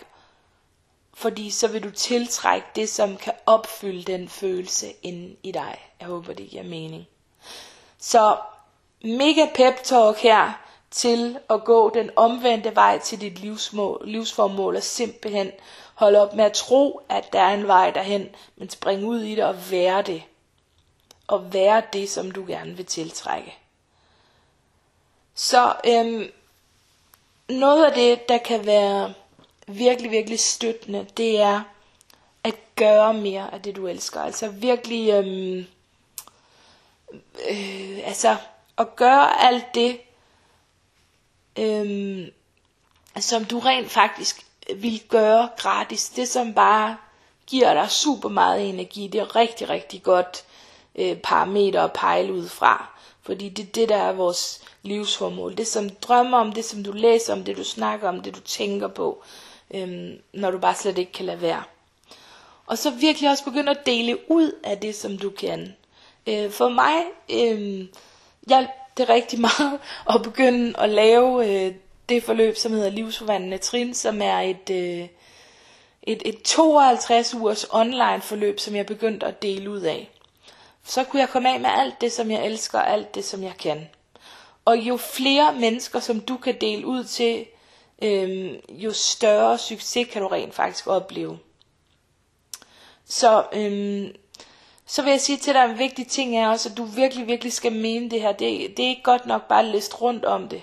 Fordi 1.13 1.49
så 1.49 1.67
vil 1.67 1.83
du 1.83 1.91
tiltrække 1.91 2.67
det, 2.75 2.89
som 2.89 3.17
kan 3.17 3.33
opfylde 3.45 4.03
den 4.03 4.29
følelse 4.29 4.93
inde 5.01 5.35
i 5.43 5.51
dig. 5.51 5.77
Jeg 5.99 6.07
håber, 6.07 6.33
det 6.33 6.49
giver 6.49 6.63
mening. 6.63 7.07
Så 7.97 8.37
mega 9.03 9.45
pep 9.55 9.83
talk 9.83 10.17
her 10.17 10.65
til 10.91 11.37
at 11.49 11.63
gå 11.63 11.91
den 11.93 12.09
omvendte 12.15 12.75
vej 12.75 12.99
til 12.99 13.21
dit 13.21 13.39
livsmål, 13.39 14.01
livsformål 14.05 14.75
og 14.75 14.83
simpelthen 14.83 15.51
Hold 15.95 16.15
op 16.15 16.33
med 16.33 16.45
at 16.45 16.53
tro, 16.53 17.01
at 17.09 17.33
der 17.33 17.39
er 17.39 17.53
en 17.53 17.67
vej 17.67 17.91
derhen, 17.91 18.35
men 18.55 18.69
spring 18.69 19.05
ud 19.05 19.21
i 19.21 19.35
det 19.35 19.43
og 19.43 19.71
være 19.71 20.01
det. 20.01 20.23
Og 21.27 21.53
være 21.53 21.83
det, 21.93 22.09
som 22.09 22.31
du 22.31 22.45
gerne 22.47 22.77
vil 22.77 22.85
tiltrække. 22.85 23.55
Så 25.35 25.73
øhm, 25.85 26.31
noget 27.49 27.85
af 27.85 27.93
det, 27.93 28.29
der 28.29 28.37
kan 28.37 28.65
være 28.65 29.13
virkelig, 29.67 30.11
virkelig 30.11 30.39
støttende, 30.39 31.07
det 31.17 31.39
er 31.41 31.61
at 32.43 32.55
gøre 32.75 33.13
mere 33.13 33.53
af 33.53 33.61
det, 33.61 33.75
du 33.75 33.87
elsker. 33.87 34.21
Altså 34.21 34.47
virkelig, 34.47 35.09
øhm, 35.09 35.65
øh, 37.49 37.99
altså 38.03 38.37
at 38.77 38.95
gøre 38.95 39.45
alt 39.47 39.75
det, 39.75 39.99
øhm, 41.59 42.31
som 43.19 43.45
du 43.45 43.59
rent 43.59 43.91
faktisk 43.91 44.45
vil 44.75 45.01
gøre 45.09 45.49
gratis. 45.57 46.09
Det 46.09 46.27
som 46.27 46.53
bare 46.53 46.97
giver 47.47 47.73
dig 47.73 47.91
super 47.91 48.29
meget 48.29 48.69
energi. 48.69 49.07
Det 49.07 49.21
er 49.21 49.35
rigtig, 49.35 49.69
rigtig 49.69 50.03
godt 50.03 50.43
øh, 50.95 51.17
parameter 51.17 51.83
at 51.83 51.93
pejle 51.93 52.33
ud 52.33 52.47
fra. 52.49 52.89
Fordi 53.21 53.49
det 53.49 53.63
er 53.63 53.71
det, 53.71 53.89
der 53.89 53.97
er 53.97 54.11
vores 54.13 54.61
livsformål. 54.83 55.57
Det 55.57 55.67
som 55.67 55.89
drømmer 55.89 56.37
om, 56.37 56.51
det 56.51 56.65
som 56.65 56.83
du 56.83 56.91
læser 56.91 57.33
om, 57.33 57.43
det 57.43 57.57
du 57.57 57.63
snakker 57.63 58.09
om, 58.09 58.21
det 58.21 58.35
du 58.35 58.39
tænker 58.39 58.87
på, 58.87 59.23
øhm, 59.71 60.19
når 60.33 60.51
du 60.51 60.57
bare 60.57 60.75
slet 60.75 60.97
ikke 60.97 61.11
kan 61.11 61.25
lade 61.25 61.41
være. 61.41 61.63
Og 62.67 62.77
så 62.77 62.89
virkelig 62.89 63.29
også 63.29 63.43
begynde 63.43 63.71
at 63.71 63.85
dele 63.85 64.31
ud 64.31 64.51
af 64.63 64.77
det, 64.77 64.95
som 64.95 65.17
du 65.17 65.29
kan. 65.29 65.75
Øh, 66.27 66.51
for 66.51 66.69
mig 66.69 66.95
øh, 67.29 67.85
hjalp 68.47 68.69
det 68.97 69.09
rigtig 69.09 69.41
meget 69.41 69.79
at 70.15 70.21
begynde 70.23 70.79
at 70.79 70.89
lave 70.89 71.49
øh, 71.65 71.73
det 72.09 72.23
forløb, 72.23 72.55
som 72.55 72.71
hedder 72.71 72.89
Livsforvandlende 72.89 73.57
Trin, 73.57 73.93
som 73.93 74.21
er 74.21 74.39
et, 74.39 74.69
øh, 74.69 75.07
et, 76.03 76.21
et 76.25 76.41
52 76.43 77.33
ugers 77.33 77.65
online 77.71 78.21
forløb, 78.21 78.59
som 78.59 78.75
jeg 78.75 78.85
begyndte 78.85 79.25
at 79.25 79.41
dele 79.41 79.69
ud 79.69 79.81
af. 79.81 80.09
Så 80.83 81.03
kunne 81.03 81.19
jeg 81.19 81.29
komme 81.29 81.53
af 81.53 81.59
med 81.59 81.69
alt 81.73 82.01
det, 82.01 82.11
som 82.11 82.31
jeg 82.31 82.45
elsker, 82.45 82.79
og 82.79 82.91
alt 82.91 83.15
det, 83.15 83.25
som 83.25 83.43
jeg 83.43 83.53
kan. 83.59 83.89
Og 84.65 84.77
jo 84.77 84.97
flere 84.97 85.53
mennesker, 85.53 85.99
som 85.99 86.19
du 86.19 86.37
kan 86.37 86.61
dele 86.61 86.85
ud 86.85 87.03
til, 87.03 87.45
øh, 88.01 88.53
jo 88.69 88.93
større 88.93 89.57
succes 89.57 90.07
kan 90.11 90.21
du 90.21 90.27
rent 90.27 90.53
faktisk 90.53 90.87
opleve. 90.87 91.39
Så, 93.05 93.45
øh, 93.53 94.07
så 94.85 95.01
vil 95.01 95.11
jeg 95.11 95.21
sige 95.21 95.37
til 95.37 95.53
dig, 95.53 95.63
at 95.63 95.69
en 95.69 95.79
vigtig 95.79 96.07
ting 96.07 96.37
er 96.37 96.47
også, 96.47 96.69
at 96.69 96.77
du 96.77 96.83
virkelig, 96.83 97.27
virkelig 97.27 97.53
skal 97.53 97.71
mene 97.71 98.09
det 98.09 98.21
her. 98.21 98.31
Det, 98.31 98.77
det 98.77 98.85
er 98.85 98.89
ikke 98.89 99.03
godt 99.03 99.25
nok 99.25 99.47
bare 99.47 99.59
at 99.59 99.65
læse 99.65 99.95
rundt 99.95 100.25
om 100.25 100.49
det. 100.49 100.61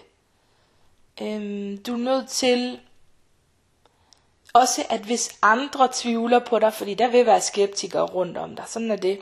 Øhm, 1.23 1.83
du 1.83 1.93
er 1.93 1.99
nødt 1.99 2.29
til 2.29 2.81
også, 4.53 4.85
at 4.91 5.01
hvis 5.01 5.39
andre 5.43 5.89
tvivler 5.93 6.39
på 6.39 6.59
dig, 6.59 6.73
fordi 6.73 6.95
der 6.95 7.09
vil 7.09 7.27
være 7.27 7.41
skeptikere 7.41 8.03
rundt 8.03 8.37
om 8.37 8.57
dig, 8.57 8.65
sådan 8.67 8.91
er 8.91 8.97
det, 8.97 9.21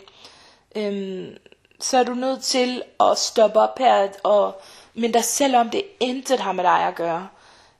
øhm, 0.76 1.36
så 1.80 1.98
er 1.98 2.04
du 2.04 2.14
nødt 2.14 2.42
til 2.42 2.82
at 3.00 3.18
stoppe 3.18 3.60
op 3.60 3.78
her 3.78 4.08
og 4.22 4.60
minde 4.94 5.14
dig 5.14 5.24
selv 5.24 5.56
om, 5.56 5.70
det 5.70 5.84
intet 6.00 6.40
har 6.40 6.52
med 6.52 6.64
dig 6.64 6.80
at 6.82 6.94
gøre. 6.94 7.28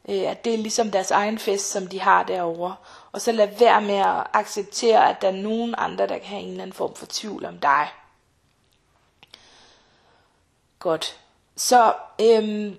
Øh, 0.09 0.31
at 0.31 0.45
det 0.45 0.55
er 0.55 0.59
ligesom 0.59 0.91
deres 0.91 1.11
egen 1.11 1.39
fest, 1.39 1.71
som 1.71 1.87
de 1.87 2.00
har 2.00 2.23
derovre. 2.23 2.77
Og 3.12 3.21
så 3.21 3.33
lad 3.33 3.49
være 3.59 3.81
med 3.81 3.95
at 3.95 4.27
acceptere, 4.33 5.11
at 5.11 5.23
der 5.23 5.29
er 5.29 5.33
nogen 5.33 5.75
andre, 5.79 6.07
der 6.07 6.19
kan 6.19 6.27
have 6.27 6.43
en 6.43 6.49
eller 6.49 6.62
anden 6.62 6.77
form 6.77 6.95
for 6.95 7.07
tvivl 7.09 7.45
om 7.45 7.59
dig. 7.59 7.89
Godt. 10.79 11.21
Så 11.57 11.95
øhm, 12.21 12.79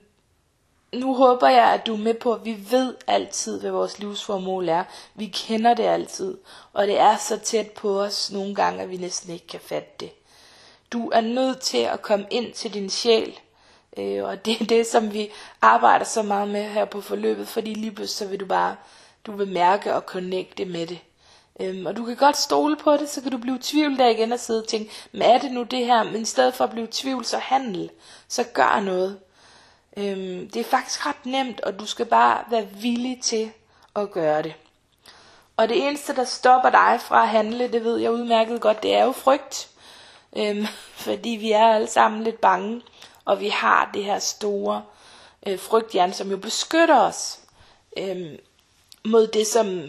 nu 0.94 1.16
håber 1.16 1.48
jeg, 1.48 1.74
at 1.74 1.88
du 1.88 1.94
er 1.94 1.98
med 1.98 2.14
på, 2.14 2.34
at 2.34 2.46
vi 2.46 2.58
ved 2.70 2.96
altid, 3.08 3.60
hvad 3.60 3.72
vores 3.72 4.00
livsformål 4.00 4.70
er. 4.70 4.84
Vi 5.16 5.28
kender 5.28 5.74
det 5.74 5.84
altid, 5.84 6.38
og 6.74 6.88
det 6.88 7.00
er 7.00 7.18
så 7.18 7.38
tæt 7.38 7.72
på 7.72 8.02
os 8.02 8.32
nogle 8.32 8.56
gange, 8.56 8.84
at 8.84 8.90
vi 8.90 8.98
næsten 8.98 9.34
ikke 9.34 9.48
kan 9.48 9.60
fatte 9.60 9.92
det. 10.00 10.12
Du 10.94 11.10
er 11.10 11.22
nødt 11.22 11.60
til 11.60 11.78
at 11.78 12.02
komme 12.02 12.26
ind 12.30 12.54
til 12.54 12.74
din 12.74 12.90
sjæl, 12.90 13.40
Øh, 13.98 14.24
og 14.24 14.46
det 14.46 14.62
er 14.62 14.66
det, 14.66 14.88
som 14.88 15.14
vi 15.14 15.30
arbejder 15.62 16.06
så 16.06 16.24
meget 16.24 16.48
med 16.48 16.64
her 16.64 16.86
på 16.86 17.02
forløbet, 17.02 17.48
fordi 17.48 17.74
lige 17.74 17.92
pludselig 17.92 18.18
så 18.18 18.32
vil 18.32 18.40
du 18.40 18.46
bare, 18.46 18.76
du 19.26 19.32
vil 19.32 19.48
mærke 19.48 19.96
og 19.96 20.02
connecte 20.02 20.66
med 20.66 20.88
det. 20.88 21.00
Øhm, 21.60 21.86
og 21.86 21.98
du 21.98 22.06
kan 22.06 22.16
godt 22.16 22.38
stole 22.38 22.76
på 22.76 22.98
det, 22.98 23.10
så 23.10 23.22
kan 23.22 23.32
du 23.32 23.38
blive 23.38 23.56
i 23.56 23.62
tvivl 23.62 23.98
der 23.98 24.08
igen 24.08 24.32
og 24.32 24.40
sidde 24.40 24.62
og 24.62 24.68
tænke, 24.68 24.92
men 25.12 25.22
er 25.22 25.38
det 25.38 25.52
nu 25.52 25.64
det 25.64 25.86
her? 25.86 26.04
Men 26.04 26.22
i 26.22 26.26
stedet 26.26 26.54
for 26.54 26.64
at 26.64 26.70
blive 26.70 26.88
i 26.88 26.92
tvivl, 26.92 27.26
så 27.26 27.38
handel. 27.38 27.90
Så 28.28 28.44
gør 28.44 28.80
noget. 28.80 29.20
Øhm, 29.98 30.50
det 30.50 30.60
er 30.60 30.64
faktisk 30.64 31.06
ret 31.06 31.26
nemt, 31.26 31.62
og 31.62 31.80
du 31.80 31.86
skal 31.86 32.06
bare 32.06 32.44
være 32.50 32.68
villig 32.68 33.22
til 33.22 33.52
at 33.96 34.12
gøre 34.12 34.42
det. 34.42 34.54
Og 35.58 35.70
det 35.70 35.88
eneste, 35.88 36.16
der 36.16 36.24
stopper 36.24 36.70
dig 36.70 37.00
fra 37.02 37.22
at 37.22 37.30
handle, 37.30 37.72
det 37.72 37.84
ved 37.84 37.98
jeg 37.98 38.12
udmærket 38.12 38.62
godt, 38.62 38.84
det 38.84 38.94
er 38.94 39.04
jo 39.04 39.12
frygt. 39.12 39.70
Øhm, 40.36 40.66
fordi 41.06 41.30
vi 41.30 41.52
er 41.52 41.68
alle 41.68 41.88
sammen 41.88 42.24
lidt 42.24 42.42
bange, 42.42 42.82
og 43.26 43.40
vi 43.40 43.50
har 43.50 43.90
det 43.94 44.04
her 44.04 44.20
store 44.20 44.84
øh, 45.48 45.60
frygtjern, 45.60 46.14
som 46.14 46.32
jo 46.32 46.38
beskytter 46.38 47.00
os 47.00 47.40
øhm, 47.98 48.38
mod 49.06 49.28
det, 49.28 49.48
som, 49.48 49.86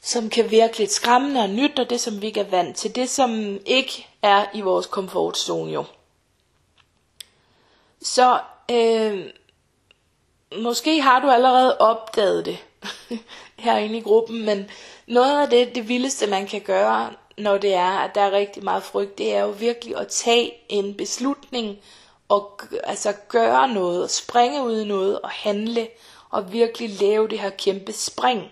som 0.00 0.30
kan 0.30 0.50
virke 0.50 0.78
lidt 0.78 0.92
skræmmende 0.92 1.40
og 1.40 1.50
nyt, 1.50 1.78
og 1.78 1.90
det, 1.90 2.00
som 2.00 2.22
vi 2.22 2.26
ikke 2.26 2.40
er 2.40 2.50
vant 2.50 2.76
til. 2.76 2.94
Det, 2.94 3.10
som 3.10 3.58
ikke 3.66 4.08
er 4.22 4.46
i 4.54 4.60
vores 4.60 4.86
komfortzone 4.86 5.72
jo. 5.72 5.84
Så 8.02 8.40
øh, 8.72 9.26
måske 10.62 11.00
har 11.00 11.20
du 11.20 11.30
allerede 11.30 11.78
opdaget 11.78 12.46
det 12.46 12.58
herinde 13.58 13.98
i 13.98 14.00
gruppen, 14.00 14.44
men 14.44 14.70
noget 15.06 15.42
af 15.42 15.50
det, 15.50 15.74
det 15.74 15.88
vildeste 15.88 16.26
man 16.26 16.46
kan 16.46 16.60
gøre, 16.60 17.10
når 17.38 17.58
det 17.58 17.74
er, 17.74 17.90
at 17.90 18.14
der 18.14 18.20
er 18.20 18.30
rigtig 18.32 18.64
meget 18.64 18.82
frygt, 18.82 19.18
det 19.18 19.34
er 19.34 19.40
jo 19.40 19.50
virkelig 19.50 19.96
at 19.96 20.08
tage 20.08 20.52
en 20.68 20.94
beslutning 20.94 21.78
og 22.28 22.60
altså 22.84 23.12
gøre 23.28 23.68
noget, 23.68 24.10
springe 24.10 24.62
ud 24.62 24.80
i 24.80 24.84
noget 24.84 25.20
og 25.20 25.30
handle 25.30 25.88
og 26.30 26.52
virkelig 26.52 26.90
lave 27.00 27.28
det 27.28 27.38
her 27.40 27.50
kæmpe 27.50 27.92
spring. 27.92 28.42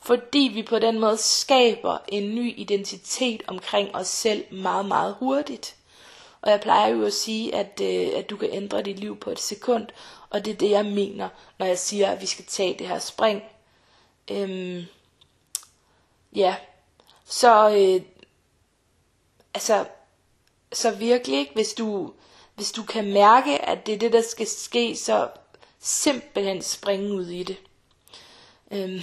Fordi 0.00 0.50
vi 0.54 0.62
på 0.62 0.78
den 0.78 0.98
måde 0.98 1.16
skaber 1.16 1.98
en 2.08 2.34
ny 2.34 2.54
identitet 2.56 3.42
omkring 3.46 3.96
os 3.96 4.08
selv 4.08 4.44
meget, 4.50 4.86
meget 4.86 5.16
hurtigt. 5.18 5.77
Og 6.40 6.50
jeg 6.50 6.60
plejer 6.60 6.88
jo 6.88 7.04
at 7.04 7.12
sige, 7.12 7.54
at, 7.54 7.80
øh, 7.82 8.18
at 8.18 8.30
du 8.30 8.36
kan 8.36 8.48
ændre 8.52 8.82
dit 8.82 8.98
liv 8.98 9.20
på 9.20 9.30
et 9.30 9.40
sekund, 9.40 9.86
og 10.30 10.44
det 10.44 10.52
er 10.52 10.56
det, 10.56 10.70
jeg 10.70 10.84
mener, 10.84 11.28
når 11.58 11.66
jeg 11.66 11.78
siger, 11.78 12.10
at 12.10 12.20
vi 12.20 12.26
skal 12.26 12.44
tage 12.44 12.78
det 12.78 12.88
her 12.88 12.98
spring. 12.98 13.42
Øhm, 14.30 14.84
ja, 16.34 16.56
så 17.24 17.70
øh, 17.70 18.02
altså, 19.54 19.84
så 20.72 20.90
virkelig 20.90 21.38
ikke, 21.38 21.54
hvis 21.54 21.72
du, 21.72 22.12
hvis 22.54 22.72
du 22.72 22.82
kan 22.82 23.12
mærke, 23.12 23.64
at 23.64 23.86
det 23.86 23.94
er 23.94 23.98
det, 23.98 24.12
der 24.12 24.22
skal 24.22 24.46
ske, 24.46 24.96
så 24.96 25.28
simpelthen 25.78 26.62
springe 26.62 27.12
ud 27.12 27.26
i 27.26 27.42
det. 27.42 27.56
Øhm, 28.72 29.00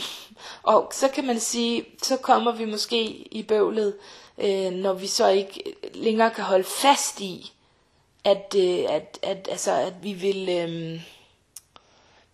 og 0.64 0.92
så 0.94 1.08
kan 1.08 1.28
man 1.28 1.40
sige, 1.40 1.86
så 2.04 2.18
kommer 2.18 2.52
vi 2.52 2.66
måske 2.66 3.04
i 3.32 3.44
bøvlet, 3.44 3.96
øh, 4.38 4.72
når 4.72 4.94
vi 4.94 5.08
så 5.08 5.28
ikke 5.28 5.64
længere 5.94 6.32
kan 6.32 6.44
holde 6.44 6.64
fast 6.64 7.22
i, 7.22 7.52
at, 8.24 8.56
øh, 8.58 8.86
at, 8.90 9.20
at, 9.22 9.48
altså, 9.52 9.72
at 9.72 9.94
vi 10.04 10.14
vil... 10.14 10.50
Øh, 10.50 11.02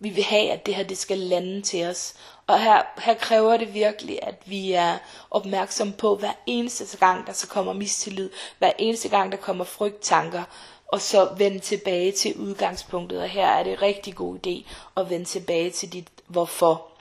vi 0.02 0.08
vil 0.08 0.24
have, 0.24 0.50
at 0.50 0.66
det 0.66 0.74
her 0.74 0.82
det 0.82 0.98
skal 0.98 1.18
lande 1.18 1.62
til 1.62 1.86
os. 1.86 2.14
Og 2.46 2.60
her, 2.60 2.82
her 2.98 3.14
kræver 3.14 3.56
det 3.56 3.74
virkelig, 3.74 4.18
at 4.22 4.34
vi 4.46 4.72
er 4.72 4.98
opmærksom 5.30 5.92
på 5.92 6.16
hver 6.16 6.32
eneste 6.46 6.96
gang, 6.96 7.26
der 7.26 7.32
så 7.32 7.48
kommer 7.48 7.72
mistillid, 7.72 8.30
hver 8.58 8.72
eneste 8.78 9.08
gang, 9.08 9.32
der 9.32 9.38
kommer 9.38 9.64
frygttanker, 9.64 10.42
og 10.88 11.00
så 11.00 11.28
vende 11.36 11.58
tilbage 11.58 12.12
til 12.12 12.36
udgangspunktet. 12.36 13.22
Og 13.22 13.28
her 13.28 13.46
er 13.46 13.62
det 13.62 13.72
en 13.72 13.82
rigtig 13.82 14.14
god 14.14 14.38
idé 14.46 14.70
at 14.96 15.10
vende 15.10 15.24
tilbage 15.24 15.70
til 15.70 15.92
dit 15.92 16.08
hvorfor. 16.26 16.91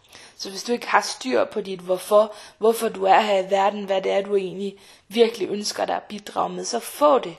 Så 0.41 0.49
hvis 0.49 0.63
du 0.63 0.71
ikke 0.71 0.87
har 0.87 1.01
styr 1.01 1.45
på 1.45 1.61
dit 1.61 1.79
hvorfor, 1.79 2.33
hvorfor 2.57 2.89
du 2.89 3.03
er 3.03 3.21
her 3.21 3.39
i 3.39 3.51
verden, 3.51 3.83
hvad 3.83 4.01
det 4.01 4.11
er, 4.11 4.21
du 4.21 4.35
egentlig 4.35 4.77
virkelig 5.07 5.49
ønsker 5.49 5.85
dig 5.85 5.95
at 5.95 6.03
bidrage 6.03 6.49
med, 6.49 6.65
så 6.65 6.79
få 6.79 7.19
det. 7.19 7.35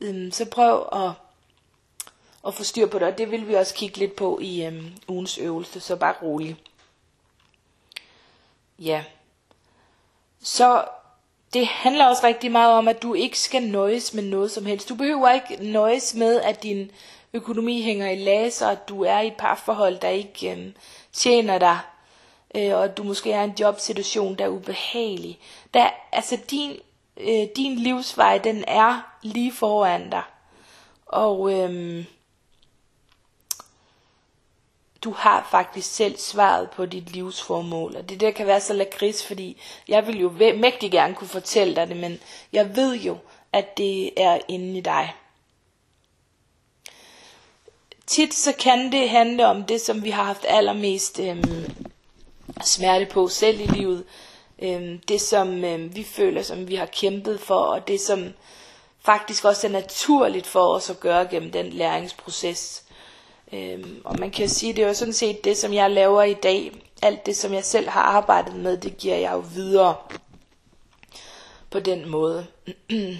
Øhm, 0.00 0.30
så 0.30 0.44
prøv 0.44 0.88
at, 0.92 1.10
at 2.46 2.54
få 2.54 2.64
styr 2.64 2.86
på 2.86 2.98
det, 2.98 3.08
og 3.08 3.18
det 3.18 3.30
vil 3.30 3.48
vi 3.48 3.54
også 3.54 3.74
kigge 3.74 3.98
lidt 3.98 4.16
på 4.16 4.38
i 4.42 4.66
øhm, 4.66 4.92
ugens 5.08 5.38
øvelse, 5.38 5.80
så 5.80 5.96
bare 5.96 6.14
rolig. 6.22 6.56
Ja. 8.78 9.04
Så 10.42 10.84
det 11.54 11.66
handler 11.66 12.06
også 12.06 12.26
rigtig 12.26 12.52
meget 12.52 12.72
om, 12.72 12.88
at 12.88 13.02
du 13.02 13.14
ikke 13.14 13.38
skal 13.38 13.62
nøjes 13.62 14.14
med 14.14 14.22
noget 14.22 14.50
som 14.50 14.66
helst. 14.66 14.88
Du 14.88 14.94
behøver 14.94 15.30
ikke 15.30 15.56
nøjes 15.72 16.14
med, 16.14 16.40
at 16.40 16.62
din 16.62 16.90
økonomi 17.32 17.82
hænger 17.82 18.10
i 18.10 18.16
laser, 18.16 18.68
at 18.68 18.88
du 18.88 19.02
er 19.02 19.20
i 19.20 19.26
et 19.26 19.36
parforhold, 19.36 19.98
der 19.98 20.08
ikke 20.08 20.52
øhm, 20.52 20.74
tjener 21.12 21.58
dig, 21.58 21.78
øh, 22.54 22.74
og 22.74 22.84
at 22.84 22.96
du 22.96 23.02
måske 23.02 23.32
er 23.32 23.40
i 23.40 23.44
en 23.44 23.54
jobsituation, 23.60 24.34
der 24.34 24.44
er 24.44 24.48
ubehagelig. 24.48 25.38
Der, 25.74 25.90
altså 26.12 26.38
din, 26.50 26.76
øh, 27.16 27.48
din 27.56 27.78
livsvej, 27.78 28.38
den 28.38 28.64
er 28.68 29.16
lige 29.22 29.52
foran 29.52 30.10
dig. 30.10 30.22
Og 31.06 31.52
øhm, 31.52 32.04
du 35.06 35.12
har 35.12 35.48
faktisk 35.50 35.94
selv 35.94 36.18
svaret 36.18 36.70
på 36.70 36.86
dit 36.86 37.12
livsformål. 37.12 37.96
Og 37.96 38.08
det 38.08 38.20
der 38.20 38.30
kan 38.30 38.46
være 38.46 38.60
så 38.60 38.72
lakrids, 38.72 39.26
fordi 39.26 39.60
jeg 39.88 40.06
vil 40.06 40.20
jo 40.20 40.30
mægtig 40.56 40.90
gerne 40.90 41.14
kunne 41.14 41.28
fortælle 41.28 41.76
dig 41.76 41.88
det, 41.88 41.96
men 41.96 42.18
jeg 42.52 42.76
ved 42.76 42.94
jo, 42.94 43.16
at 43.52 43.78
det 43.78 44.22
er 44.22 44.38
inde 44.48 44.78
i 44.78 44.80
dig. 44.80 45.14
Tit 48.06 48.34
så 48.34 48.52
kan 48.52 48.92
det 48.92 49.10
handle 49.10 49.46
om 49.46 49.64
det, 49.64 49.80
som 49.80 50.04
vi 50.04 50.10
har 50.10 50.22
haft 50.22 50.44
allermest 50.48 51.20
øhm, 51.20 51.85
smerte 52.64 53.06
på 53.06 53.28
selv 53.28 53.60
i 53.60 53.66
livet. 53.66 54.04
Øhm, 54.62 54.98
det 54.98 55.20
som 55.20 55.64
øhm, 55.64 55.96
vi 55.96 56.04
føler, 56.04 56.42
som 56.42 56.68
vi 56.68 56.74
har 56.74 56.86
kæmpet 56.86 57.40
for, 57.40 57.54
og 57.54 57.88
det 57.88 58.00
som 58.00 58.28
faktisk 59.00 59.44
også 59.44 59.66
er 59.66 59.70
naturligt 59.70 60.46
for 60.46 60.74
os 60.74 60.90
at 60.90 61.00
gøre 61.00 61.26
gennem 61.26 61.50
den 61.52 61.66
læringsproces. 61.66 62.84
Øhm, 63.52 64.00
og 64.04 64.18
man 64.18 64.30
kan 64.30 64.48
sige, 64.48 64.72
det 64.72 64.84
er 64.84 64.88
jo 64.88 64.94
sådan 64.94 65.12
set 65.12 65.44
det, 65.44 65.56
som 65.56 65.72
jeg 65.72 65.90
laver 65.90 66.22
i 66.22 66.34
dag. 66.34 66.72
Alt 67.02 67.26
det, 67.26 67.36
som 67.36 67.54
jeg 67.54 67.64
selv 67.64 67.88
har 67.88 68.02
arbejdet 68.02 68.56
med, 68.56 68.76
det 68.76 68.96
giver 68.98 69.16
jeg 69.16 69.32
jo 69.32 69.44
videre 69.54 69.94
på 71.70 71.80
den 71.80 72.08
måde. 72.08 72.46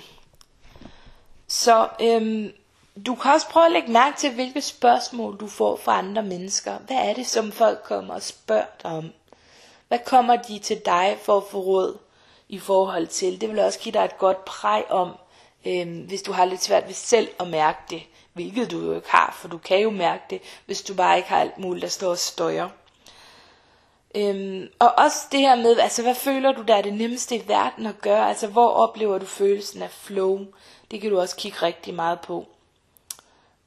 Så 1.49 1.89
øhm, 2.03 2.53
du 3.07 3.15
kan 3.15 3.33
også 3.33 3.49
prøve 3.49 3.67
at 3.67 3.73
lægge 3.73 3.93
mærke 3.93 4.17
til, 4.19 4.35
hvilke 4.35 4.61
spørgsmål 4.61 5.37
du 5.41 5.47
får 5.47 5.77
fra 5.77 5.99
andre 5.99 6.23
mennesker. 6.23 6.79
Hvad 6.79 6.97
er 6.97 7.15
det, 7.15 7.27
som 7.27 7.53
folk 7.53 7.83
kommer 7.85 8.15
og 8.15 8.23
spørger 8.23 8.65
dig 8.83 8.91
om? 8.91 9.13
Hvad 9.89 9.99
kommer 10.07 10.37
de 10.37 10.59
til 10.59 10.81
dig 10.85 11.19
for 11.23 11.37
at 11.37 11.43
få 11.51 11.59
råd 11.59 11.99
i 12.49 12.59
forhold 12.59 13.07
til? 13.07 13.41
Det 13.41 13.49
vil 13.49 13.59
også 13.59 13.79
give 13.79 13.93
dig 13.93 14.05
et 14.05 14.19
godt 14.19 14.45
præg 14.45 14.91
om, 14.91 15.11
øh, 15.67 16.07
hvis 16.07 16.23
du 16.23 16.33
har 16.33 16.45
lidt 16.45 16.63
svært 16.63 16.87
ved 16.87 16.95
selv 16.95 17.29
at 17.41 17.49
mærke 17.49 17.79
det. 17.91 18.03
Hvilket 18.33 18.71
du 18.71 18.81
jo 18.81 18.95
ikke 18.95 19.11
har, 19.11 19.37
for 19.41 19.49
du 19.49 19.59
kan 19.59 19.81
jo 19.81 19.91
mærke 19.91 20.23
det, 20.31 20.41
hvis 20.67 20.83
du 20.83 20.95
bare 20.95 21.17
ikke 21.17 21.29
har 21.29 21.41
alt 21.41 21.59
muligt, 21.59 21.83
der 21.83 21.89
står 21.89 22.11
og 22.11 22.19
støjer. 22.19 22.69
Øhm, 24.15 24.69
og 24.79 24.93
også 24.99 25.19
det 25.33 25.41
her 25.41 25.57
med, 25.57 25.79
altså 25.79 26.03
hvad 26.03 26.15
føler 26.15 26.53
du, 26.53 26.63
der 26.63 26.75
er 26.75 26.83
det 26.83 26.95
nemmeste 26.95 27.37
i 27.37 27.49
verden 27.49 27.87
at 27.87 28.01
gøre? 28.01 28.29
Altså 28.29 28.47
hvor 28.47 28.69
oplever 28.69 29.19
du 29.19 29.27
følelsen 29.27 29.83
af 29.83 29.91
flow? 29.91 30.47
Det 30.91 31.01
kan 31.01 31.11
du 31.11 31.21
også 31.21 31.37
kigge 31.37 31.63
rigtig 31.63 31.95
meget 31.95 32.21
på. 32.21 32.47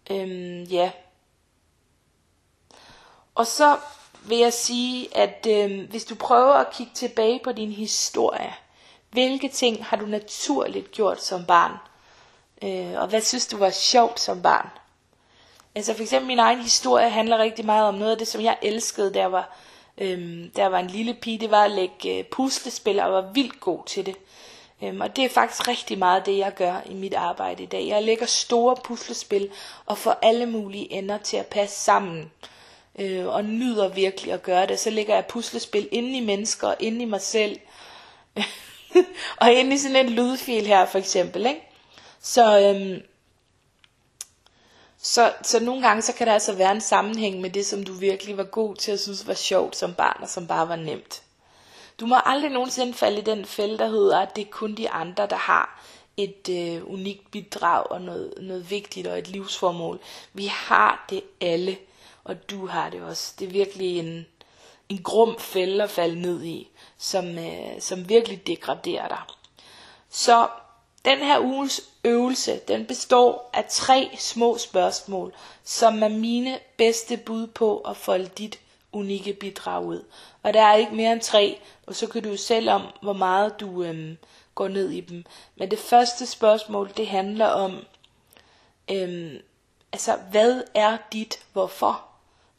Øhm, 0.09 0.63
ja. 0.63 0.91
Og 3.35 3.47
så 3.47 3.77
vil 4.25 4.37
jeg 4.37 4.53
sige, 4.53 5.17
at 5.17 5.47
øhm, 5.49 5.87
hvis 5.89 6.05
du 6.05 6.15
prøver 6.15 6.53
at 6.53 6.71
kigge 6.73 6.93
tilbage 6.95 7.39
på 7.43 7.51
din 7.51 7.71
historie, 7.71 8.53
hvilke 9.11 9.49
ting 9.49 9.85
har 9.85 9.97
du 9.97 10.05
naturligt 10.05 10.91
gjort 10.91 11.23
som 11.23 11.45
barn? 11.45 11.71
Øh, 12.63 13.01
og 13.01 13.07
hvad 13.07 13.21
synes 13.21 13.47
du 13.47 13.57
var 13.57 13.69
sjovt 13.69 14.19
som 14.19 14.41
barn? 14.41 14.69
Altså 15.75 15.93
for 15.93 16.01
eksempel 16.01 16.27
min 16.27 16.39
egen 16.39 16.59
historie 16.61 17.09
handler 17.09 17.37
rigtig 17.37 17.65
meget 17.65 17.87
om 17.87 17.95
noget 17.95 18.11
af 18.11 18.17
det, 18.17 18.27
som 18.27 18.41
jeg 18.41 18.57
elskede, 18.61 19.13
der 19.13 19.25
var, 19.25 19.57
øhm, 19.97 20.51
der 20.55 20.67
var 20.67 20.79
en 20.79 20.87
lille 20.87 21.13
pige, 21.13 21.39
det 21.39 21.51
var 21.51 21.63
at 21.63 21.71
lægge 21.71 22.17
øh, 22.19 22.25
puslespil, 22.25 22.99
og 22.99 23.11
var 23.11 23.31
vildt 23.33 23.59
god 23.59 23.85
til 23.85 24.05
det. 24.05 24.15
Øhm, 24.83 25.01
og 25.01 25.15
det 25.15 25.25
er 25.25 25.29
faktisk 25.29 25.67
rigtig 25.67 25.97
meget 25.97 26.25
det, 26.25 26.37
jeg 26.37 26.53
gør 26.53 26.81
i 26.85 26.93
mit 26.93 27.13
arbejde 27.13 27.63
i 27.63 27.65
dag. 27.65 27.87
Jeg 27.87 28.03
lægger 28.03 28.25
store 28.25 28.75
puslespil 28.83 29.49
og 29.85 29.97
får 29.97 30.19
alle 30.21 30.45
mulige 30.45 30.93
ender 30.93 31.17
til 31.17 31.37
at 31.37 31.47
passe 31.47 31.75
sammen. 31.79 32.31
Øh, 32.99 33.27
og 33.27 33.45
nyder 33.45 33.87
virkelig 33.87 34.33
at 34.33 34.43
gøre 34.43 34.67
det. 34.67 34.79
Så 34.79 34.89
lægger 34.89 35.15
jeg 35.15 35.25
puslespil 35.25 35.89
inde 35.91 36.17
i 36.17 36.25
mennesker, 36.25 36.73
inde 36.79 37.01
i 37.01 37.05
mig 37.05 37.21
selv. 37.21 37.59
og 39.41 39.51
inde 39.51 39.75
i 39.75 39.77
sådan 39.77 40.05
en 40.05 40.09
lydfil 40.09 40.67
her 40.67 40.85
for 40.85 40.97
eksempel. 40.97 41.45
Ikke? 41.45 41.61
Så, 42.21 42.59
øhm, 42.59 43.01
så, 45.01 45.33
så 45.41 45.59
nogle 45.59 45.81
gange 45.87 46.01
så 46.01 46.13
kan 46.13 46.27
der 46.27 46.33
altså 46.33 46.53
være 46.53 46.71
en 46.71 46.81
sammenhæng 46.81 47.41
med 47.41 47.49
det, 47.49 47.65
som 47.65 47.83
du 47.83 47.93
virkelig 47.93 48.37
var 48.37 48.43
god 48.43 48.75
til 48.75 48.91
at 48.91 48.99
synes 48.99 49.27
var 49.27 49.33
sjovt 49.33 49.75
som 49.75 49.93
barn, 49.93 50.17
og 50.21 50.29
som 50.29 50.47
bare 50.47 50.69
var 50.69 50.75
nemt. 50.75 51.23
Du 51.99 52.05
må 52.05 52.15
aldrig 52.25 52.51
nogensinde 52.51 52.93
falde 52.93 53.17
i 53.19 53.23
den 53.23 53.45
fælde, 53.45 53.77
der 53.77 53.87
hedder, 53.87 54.19
at 54.19 54.35
det 54.35 54.41
er 54.41 54.51
kun 54.51 54.75
de 54.75 54.89
andre, 54.89 55.27
der 55.27 55.35
har 55.35 55.83
et 56.17 56.49
øh, 56.49 56.91
unikt 56.91 57.31
bidrag 57.31 57.91
og 57.91 58.01
noget, 58.01 58.33
noget 58.41 58.69
vigtigt 58.71 59.07
og 59.07 59.19
et 59.19 59.27
livsformål. 59.27 59.99
Vi 60.33 60.45
har 60.45 61.05
det 61.09 61.23
alle, 61.41 61.77
og 62.23 62.49
du 62.49 62.67
har 62.67 62.89
det 62.89 63.01
også. 63.01 63.33
Det 63.39 63.47
er 63.47 63.51
virkelig 63.51 63.99
en, 63.99 64.25
en 64.89 65.03
grum 65.03 65.39
fælde 65.39 65.83
at 65.83 65.89
falde 65.89 66.21
ned 66.21 66.43
i, 66.43 66.69
som, 66.97 67.37
øh, 67.37 67.79
som 67.81 68.09
virkelig 68.09 68.47
degraderer 68.47 69.07
dig. 69.07 69.21
Så 70.09 70.47
den 71.05 71.17
her 71.17 71.39
uges 71.39 71.81
øvelse, 72.03 72.59
den 72.67 72.85
består 72.85 73.49
af 73.53 73.65
tre 73.69 74.09
små 74.17 74.57
spørgsmål, 74.57 75.33
som 75.63 76.03
er 76.03 76.07
mine 76.07 76.59
bedste 76.77 77.17
bud 77.17 77.47
på 77.47 77.77
at 77.77 77.97
folde 77.97 78.29
dit 78.37 78.59
unikke 78.91 79.33
bidrag 79.33 79.85
ud. 79.85 80.03
Og 80.43 80.53
der 80.53 80.61
er 80.61 80.75
ikke 80.75 80.95
mere 80.95 81.13
end 81.13 81.21
tre, 81.21 81.61
og 81.87 81.95
så 81.95 82.07
kan 82.07 82.23
du 82.23 82.37
selv 82.37 82.69
om, 82.69 82.81
hvor 83.01 83.13
meget 83.13 83.59
du 83.59 83.83
øhm, 83.83 84.17
går 84.55 84.67
ned 84.67 84.89
i 84.89 85.01
dem. 85.01 85.25
Men 85.55 85.71
det 85.71 85.79
første 85.79 86.25
spørgsmål, 86.25 86.91
det 86.97 87.07
handler 87.07 87.47
om, 87.47 87.85
øhm, 88.91 89.37
altså 89.91 90.17
hvad 90.31 90.63
er 90.75 90.97
dit 91.13 91.39
hvorfor? 91.53 92.05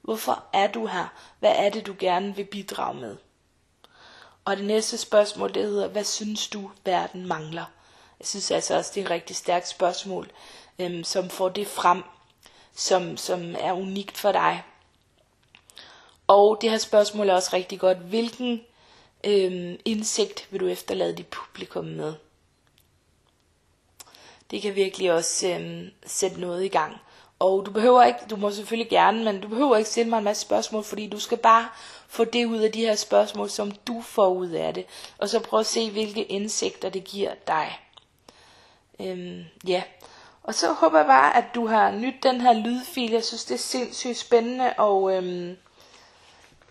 Hvorfor 0.02 0.44
er 0.52 0.66
du 0.66 0.86
her? 0.86 1.12
Hvad 1.38 1.52
er 1.56 1.70
det, 1.70 1.86
du 1.86 1.94
gerne 1.98 2.36
vil 2.36 2.44
bidrage 2.44 3.00
med? 3.00 3.16
Og 4.44 4.56
det 4.56 4.64
næste 4.64 4.98
spørgsmål, 4.98 5.54
det 5.54 5.62
hedder, 5.62 5.88
hvad 5.88 6.04
synes 6.04 6.48
du, 6.48 6.70
verden 6.84 7.26
mangler? 7.26 7.64
Jeg 8.20 8.26
synes 8.26 8.50
altså 8.50 8.76
også, 8.76 8.90
det 8.94 9.00
er 9.00 9.04
et 9.04 9.10
rigtig 9.10 9.36
stærkt 9.36 9.68
spørgsmål, 9.68 10.30
øhm, 10.78 11.04
som 11.04 11.30
får 11.30 11.48
det 11.48 11.66
frem, 11.66 12.02
som, 12.74 13.16
som 13.16 13.54
er 13.58 13.72
unikt 13.72 14.18
for 14.18 14.32
dig. 14.32 14.62
Og 16.30 16.58
det 16.60 16.70
her 16.70 16.78
spørgsmål 16.78 17.28
er 17.28 17.34
også 17.34 17.50
rigtig 17.52 17.80
godt. 17.80 17.98
Hvilken 17.98 18.60
øhm, 19.24 19.78
indsigt 19.84 20.48
vil 20.50 20.60
du 20.60 20.66
efterlade 20.66 21.16
dit 21.16 21.26
publikum 21.26 21.84
med? 21.84 22.14
Det 24.50 24.62
kan 24.62 24.74
virkelig 24.74 25.12
også 25.12 25.48
øhm, 25.48 25.90
sætte 26.06 26.40
noget 26.40 26.64
i 26.64 26.68
gang. 26.68 26.96
Og 27.38 27.66
du 27.66 27.70
behøver 27.70 28.02
ikke, 28.04 28.18
du 28.30 28.36
må 28.36 28.50
selvfølgelig 28.50 28.90
gerne, 28.90 29.24
men 29.24 29.40
du 29.40 29.48
behøver 29.48 29.76
ikke 29.76 29.90
stille 29.90 30.10
mig 30.10 30.18
en 30.18 30.24
masse 30.24 30.42
spørgsmål, 30.42 30.84
fordi 30.84 31.06
du 31.06 31.20
skal 31.20 31.38
bare 31.38 31.68
få 32.08 32.24
det 32.24 32.46
ud 32.46 32.58
af 32.58 32.72
de 32.72 32.80
her 32.80 32.94
spørgsmål, 32.94 33.50
som 33.50 33.70
du 33.70 34.02
får 34.02 34.28
ud 34.28 34.50
af 34.50 34.74
det. 34.74 34.86
Og 35.18 35.28
så 35.28 35.40
prøv 35.40 35.60
at 35.60 35.66
se, 35.66 35.90
hvilke 35.90 36.22
indsigter 36.24 36.88
det 36.88 37.04
giver 37.04 37.34
dig. 37.46 37.78
Øhm, 39.00 39.44
ja. 39.66 39.82
Og 40.42 40.54
så 40.54 40.72
håber 40.72 40.98
jeg 40.98 41.06
bare, 41.06 41.36
at 41.36 41.44
du 41.54 41.66
har 41.66 41.90
nyt 41.90 42.22
den 42.22 42.40
her 42.40 42.52
lydfil. 42.52 43.10
Jeg 43.10 43.24
synes, 43.24 43.44
det 43.44 43.54
er 43.54 43.58
sindssygt 43.58 44.18
spændende 44.18 44.72
og 44.78 45.16
øhm, 45.16 45.56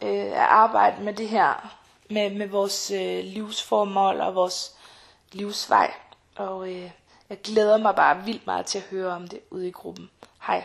øh, 0.01 0.25
at 0.25 0.33
arbejde 0.33 1.03
med 1.03 1.13
det 1.13 1.29
her, 1.29 1.75
med, 2.09 2.29
med 2.29 2.47
vores 2.47 2.91
øh, 2.91 3.23
livsformål 3.23 4.19
og 4.19 4.35
vores 4.35 4.75
livsvej. 5.31 5.93
Og 6.35 6.69
øh, 6.69 6.91
jeg 7.29 7.41
glæder 7.43 7.77
mig 7.77 7.95
bare 7.95 8.23
vildt 8.23 8.45
meget 8.45 8.65
til 8.65 8.77
at 8.77 8.83
høre 8.83 9.13
om 9.13 9.27
det 9.27 9.39
ude 9.49 9.67
i 9.67 9.71
gruppen. 9.71 10.09
Hej. 10.41 10.63